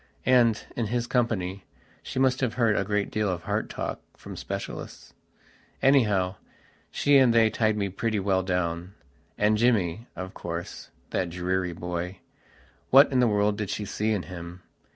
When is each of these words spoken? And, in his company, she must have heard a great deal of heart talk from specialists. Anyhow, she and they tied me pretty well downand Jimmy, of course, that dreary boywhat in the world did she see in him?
And, 0.25 0.65
in 0.75 0.87
his 0.87 1.05
company, 1.05 1.63
she 2.01 2.17
must 2.17 2.41
have 2.41 2.55
heard 2.55 2.75
a 2.75 2.83
great 2.83 3.11
deal 3.11 3.29
of 3.29 3.43
heart 3.43 3.69
talk 3.69 4.01
from 4.17 4.35
specialists. 4.35 5.13
Anyhow, 5.79 6.37
she 6.89 7.19
and 7.19 7.31
they 7.31 7.51
tied 7.51 7.77
me 7.77 7.87
pretty 7.89 8.19
well 8.19 8.43
downand 8.43 8.93
Jimmy, 9.57 10.07
of 10.15 10.33
course, 10.33 10.89
that 11.11 11.29
dreary 11.29 11.73
boywhat 11.73 13.11
in 13.11 13.19
the 13.19 13.27
world 13.27 13.59
did 13.59 13.69
she 13.69 13.85
see 13.85 14.11
in 14.11 14.23
him? 14.23 14.63